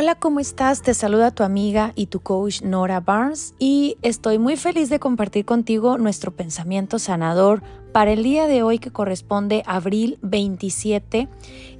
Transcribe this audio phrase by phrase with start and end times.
[0.00, 0.80] Hola, ¿cómo estás?
[0.82, 5.44] Te saluda tu amiga y tu coach Nora Barnes y estoy muy feliz de compartir
[5.44, 11.26] contigo nuestro pensamiento sanador para el día de hoy que corresponde a abril 27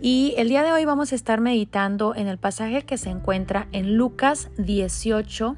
[0.02, 3.68] y el día de hoy vamos a estar meditando en el pasaje que se encuentra
[3.70, 5.55] en Lucas 18,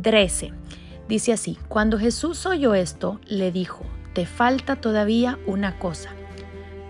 [0.00, 0.52] 13.
[1.10, 3.84] Dice así, cuando Jesús oyó esto, le dijo,
[4.14, 6.08] te falta todavía una cosa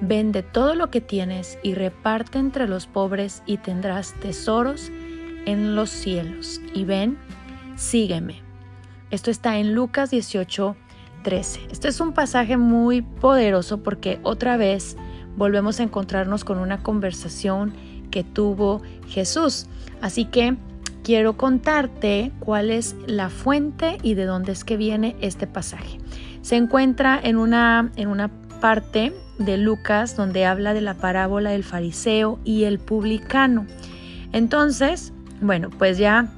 [0.00, 4.90] Vende todo lo que tienes y reparte entre los pobres y tendrás tesoros
[5.46, 6.60] en los cielos.
[6.74, 7.18] Y ven,
[7.76, 8.42] sígueme.
[9.10, 10.76] Esto está en Lucas 18,
[11.22, 11.60] 13.
[11.70, 14.96] Este es un pasaje muy poderoso porque otra vez
[15.36, 17.72] volvemos a encontrarnos con una conversación
[18.10, 19.66] que tuvo Jesús.
[20.02, 20.56] Así que
[21.02, 25.98] quiero contarte cuál es la fuente y de dónde es que viene este pasaje.
[26.42, 28.28] Se encuentra en una, en una
[28.60, 33.66] parte de Lucas donde habla de la parábola del fariseo y el publicano.
[34.32, 36.28] Entonces, bueno, pues ya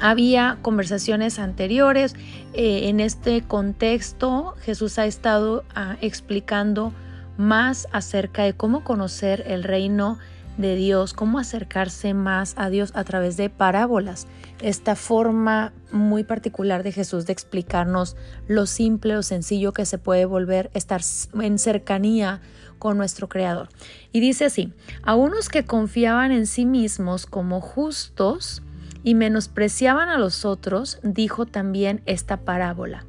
[0.00, 2.14] había conversaciones anteriores.
[2.52, 6.92] Eh, en este contexto, Jesús ha estado ah, explicando
[7.36, 10.18] más acerca de cómo conocer el reino
[10.56, 14.26] de Dios, cómo acercarse más a Dios a través de parábolas.
[14.60, 18.16] Esta forma muy particular de Jesús de explicarnos
[18.48, 21.00] lo simple o sencillo que se puede volver estar
[21.40, 22.40] en cercanía
[22.78, 23.68] con nuestro Creador.
[24.12, 28.62] Y dice así, a unos que confiaban en sí mismos como justos
[29.02, 33.04] y menospreciaban a los otros, dijo también esta parábola.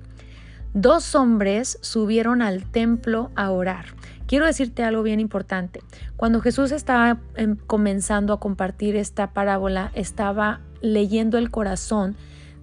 [0.74, 3.97] Dos hombres subieron al templo a orar
[4.28, 5.82] Quiero decirte algo bien importante.
[6.18, 12.16] Cuando Jesús estaba em, comenzando a compartir esta parábola, estaba leyendo el corazón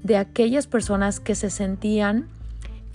[0.03, 2.29] de aquellas personas que se sentían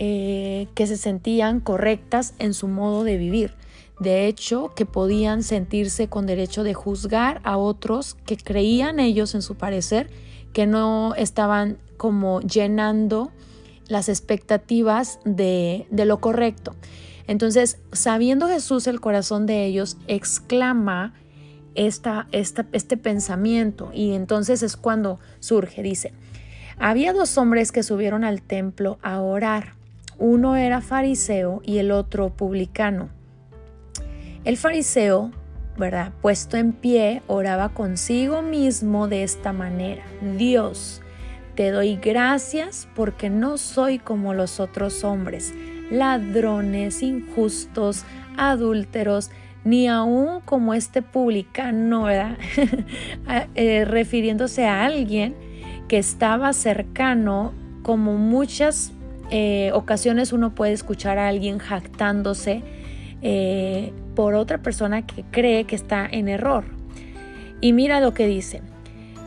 [0.02, 3.52] eh, que se sentían correctas en su modo de vivir.
[3.98, 9.42] De hecho, que podían sentirse con derecho de juzgar a otros que creían ellos en
[9.42, 10.08] su parecer
[10.54, 13.30] que no estaban como llenando
[13.88, 16.74] las expectativas de, de lo correcto.
[17.26, 21.14] Entonces, sabiendo Jesús el corazón de ellos, exclama
[21.74, 26.12] esta, este pensamiento y entonces es cuando surge, dice,
[26.78, 29.74] había dos hombres que subieron al templo a orar.
[30.18, 33.08] Uno era fariseo y el otro publicano.
[34.44, 35.30] El fariseo,
[35.78, 36.12] ¿verdad?
[36.20, 40.04] Puesto en pie, oraba consigo mismo de esta manera.
[40.36, 41.02] Dios,
[41.54, 45.52] te doy gracias porque no soy como los otros hombres
[45.90, 48.04] ladrones, injustos,
[48.36, 49.30] adúlteros,
[49.64, 52.08] ni aún como este publicano,
[53.54, 55.34] eh, refiriéndose a alguien
[55.88, 57.52] que estaba cercano,
[57.82, 58.92] como muchas
[59.30, 62.62] eh, ocasiones uno puede escuchar a alguien jactándose
[63.22, 66.64] eh, por otra persona que cree que está en error.
[67.60, 68.62] Y mira lo que dice.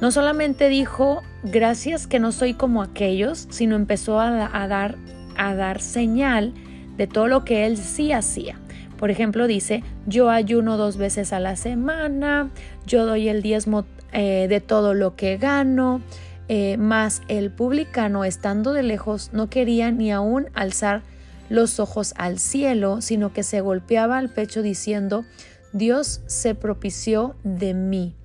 [0.01, 4.97] No solamente dijo, gracias que no soy como aquellos, sino empezó a dar
[5.37, 6.53] a dar señal
[6.97, 8.59] de todo lo que él sí hacía.
[8.97, 12.51] Por ejemplo, dice, yo ayuno dos veces a la semana,
[12.85, 16.01] yo doy el diezmo eh, de todo lo que gano,
[16.47, 21.01] eh, más el publicano, estando de lejos, no quería ni aún alzar
[21.49, 25.25] los ojos al cielo, sino que se golpeaba al pecho diciendo,
[25.73, 28.15] Dios se propició de mí.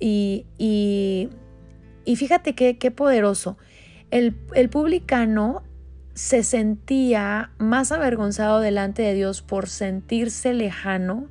[0.00, 1.30] Y, y,
[2.16, 3.56] fíjate qué, qué poderoso.
[4.10, 5.62] El, el publicano
[6.14, 11.26] se sentía más avergonzado delante de Dios por sentirse lejano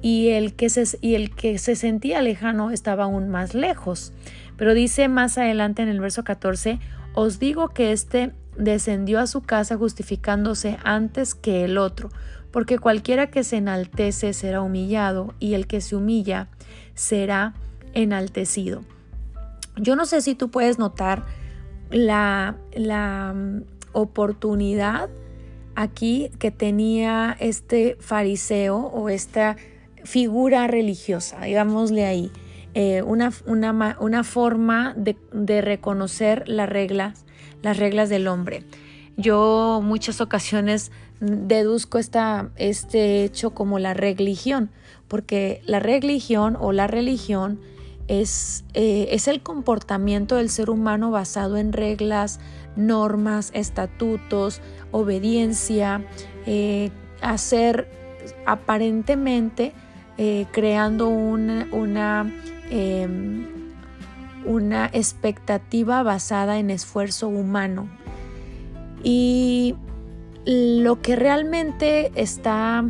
[0.00, 4.12] y el que se, y el que se sentía lejano estaba aún más lejos.
[4.56, 6.78] Pero dice más adelante en el verso 14,
[7.14, 12.10] os digo que éste descendió a su casa justificándose antes que el otro,
[12.52, 16.48] porque cualquiera que se enaltece será humillado y el que se humilla
[16.94, 17.54] será
[17.94, 18.82] enaltecido.
[19.76, 21.24] Yo no sé si tú puedes notar
[21.90, 23.34] la, la
[23.94, 25.08] oportunidad
[25.74, 29.56] aquí que tenía este fariseo o esta
[30.04, 32.30] figura religiosa, digámosle ahí,
[32.74, 37.24] eh, una, una, forma de, reconocer las reglas,
[37.62, 38.64] las reglas del hombre.
[39.16, 40.90] Yo muchas ocasiones
[41.20, 44.70] deduzco esta, este hecho como la religión,
[45.06, 47.60] porque la religión o la religión
[48.08, 52.40] es, eh, es el comportamiento del ser humano basado en reglas,
[52.76, 54.60] normas, estatutos,
[54.90, 56.02] obediencia,
[56.46, 56.90] eh,
[57.20, 57.88] hacer
[58.46, 59.72] aparentemente
[60.16, 62.32] eh, creando una, una,
[62.70, 63.46] em,
[64.44, 67.88] una, expectativa basada en esfuerzo humano.
[69.02, 69.74] Y
[70.46, 72.84] lo que realmente está,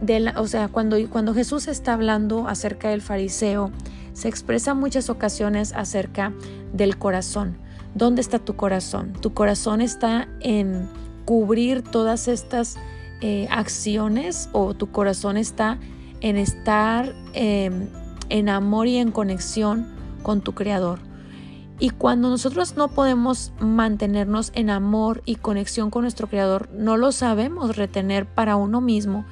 [0.00, 3.72] de o sea, cuando, cuando Jesús está hablando acerca del fariseo,
[4.12, 6.32] se expresa muchas ocasiones acerca
[6.72, 7.56] del corazón.
[7.98, 9.12] ¿Dónde está tu corazón?
[9.20, 10.88] Tu corazón está en
[11.24, 12.76] cubrir todas estas
[13.20, 15.80] eh, acciones o tu corazón está
[16.20, 17.88] en estar em,
[18.28, 19.88] en amor y en conexión
[20.22, 21.00] con tu creador.
[21.80, 27.10] Y cuando nosotros no podemos mantenernos en amor y conexión con nuestro creador, no lo
[27.10, 29.24] sabemos retener para uno mismo,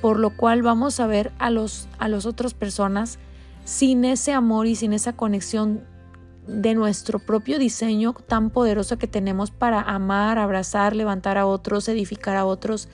[0.00, 3.18] por lo cual vamos a ver a los a las otras personas
[3.66, 5.82] sin ese amor y sin esa conexión
[6.46, 12.36] de nuestro propio diseño tan poderoso que tenemos para amar, abrazar, levantar a otros, edificar
[12.36, 12.88] a otros.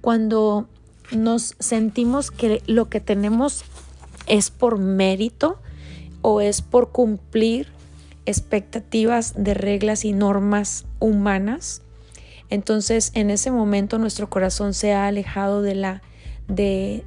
[0.00, 0.68] Cuando
[1.12, 3.64] nos sentimos que lo que tenemos
[4.26, 5.58] es por mérito
[6.22, 7.68] o es por cumplir
[8.26, 11.82] expectativas de reglas y normas humanas,
[12.50, 16.02] entonces en ese momento nuestro corazón se ha alejado de la,
[16.46, 17.04] de,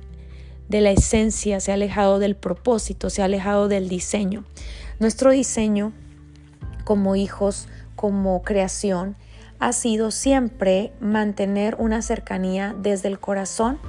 [0.71, 4.45] de la esencia, se ha alejado del propósito, se ha alejado del diseño.
[4.99, 5.91] Nuestro diseño
[6.85, 9.17] como hijos, como creación,
[9.59, 13.79] ha sido siempre mantener una cercanía desde el corazón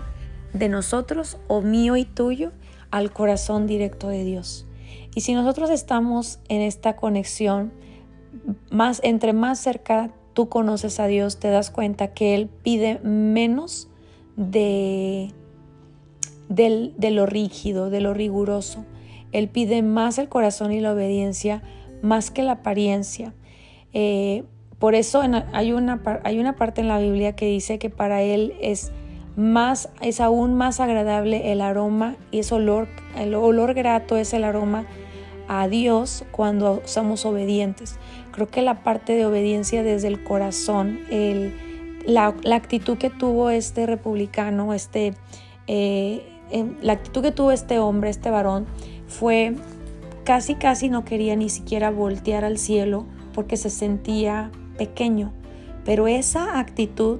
[0.52, 2.50] de nosotros o mío y tuyo
[2.90, 4.66] al corazón directo de Dios.
[5.14, 7.72] Y si nosotros estamos en esta conexión,
[8.70, 13.88] más entre más cerca tú conoces a Dios, te das cuenta que Él pide menos
[14.36, 15.32] de,
[16.54, 18.84] de lo rígido, de lo riguroso.
[19.32, 21.62] Él pide más el corazón y la obediencia,
[22.02, 23.34] más que la apariencia.
[23.92, 24.44] Eh,
[24.78, 25.20] por eso
[25.52, 28.92] hay, una, hay una parte en la Biblia que dice que para Él es
[29.36, 34.44] más, es aún más agradable el aroma y ese olor, el olor grato es el
[34.44, 34.84] aroma
[35.48, 37.98] a Dios cuando somos obedientes.
[38.32, 41.00] Creo que la parte de obediencia desde el corazón,
[42.06, 45.14] la, actitud que tuvo este republicano, este,
[45.66, 46.31] eh,
[46.80, 48.66] la actitud que tuvo este hombre, este varón,
[49.06, 49.54] fue
[50.24, 55.32] casi casi no quería ni siquiera voltear al cielo porque se sentía pequeño,
[55.84, 57.18] pero esa actitud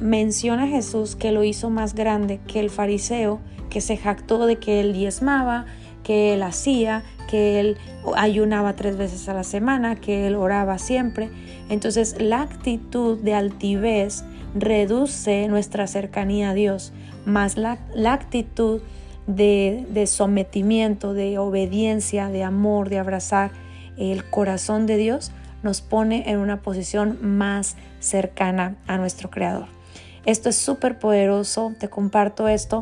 [0.00, 4.56] menciona a Jesús que lo hizo más grande que el fariseo que se jactó de
[4.56, 5.66] que él diezmaba,
[6.02, 7.76] que él hacía, que él
[8.16, 11.30] ayunaba tres veces a la semana, que él oraba siempre.
[11.68, 14.24] Entonces la actitud de altivez
[14.54, 16.92] reduce nuestra cercanía a Dios,
[17.24, 18.82] más la, actitud
[19.26, 23.50] de, de sometimiento, de obediencia, de amor, de abrazar
[23.96, 25.32] el corazón de Dios,
[25.62, 29.66] nos pone en una posición más cercana a nuestro Creador.
[30.26, 32.78] Esto es súper poderoso, te comparto esto